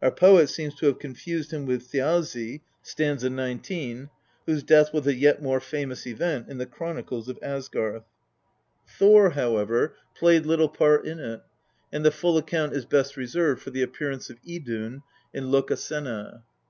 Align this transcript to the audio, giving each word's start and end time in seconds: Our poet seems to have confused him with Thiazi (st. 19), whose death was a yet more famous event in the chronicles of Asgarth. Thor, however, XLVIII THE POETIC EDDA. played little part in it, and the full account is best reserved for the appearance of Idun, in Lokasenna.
Our 0.00 0.10
poet 0.10 0.48
seems 0.48 0.74
to 0.76 0.86
have 0.86 0.98
confused 0.98 1.50
him 1.52 1.66
with 1.66 1.86
Thiazi 1.92 2.62
(st. 2.80 3.22
19), 3.30 4.08
whose 4.46 4.62
death 4.62 4.90
was 4.94 5.06
a 5.06 5.12
yet 5.14 5.42
more 5.42 5.60
famous 5.60 6.06
event 6.06 6.48
in 6.48 6.56
the 6.56 6.64
chronicles 6.64 7.28
of 7.28 7.38
Asgarth. 7.42 8.04
Thor, 8.88 9.28
however, 9.32 9.88
XLVIII 9.88 9.88
THE 9.88 9.92
POETIC 9.92 10.00
EDDA. 10.00 10.18
played 10.18 10.46
little 10.46 10.68
part 10.70 11.04
in 11.06 11.18
it, 11.20 11.42
and 11.92 12.04
the 12.06 12.10
full 12.10 12.38
account 12.38 12.72
is 12.72 12.86
best 12.86 13.18
reserved 13.18 13.60
for 13.60 13.68
the 13.68 13.82
appearance 13.82 14.30
of 14.30 14.38
Idun, 14.48 15.02
in 15.34 15.50
Lokasenna. 15.50 16.44